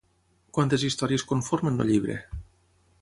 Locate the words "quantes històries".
0.57-1.25